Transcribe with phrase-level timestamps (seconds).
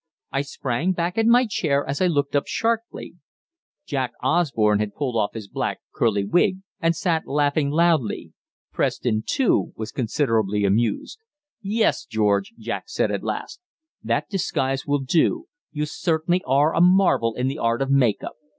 [0.31, 3.17] I sprang back in my chair as I looked up sharply.
[3.85, 8.33] Jack Osborne had pulled off his black, curly wig, and sat laughing loudly.
[8.71, 11.19] Preston too was considerably amused.
[11.61, 13.59] "Yes, George," Jack said at last,
[14.03, 18.37] "that disguise will do; you certainly are a marvel in the art of 'make up.'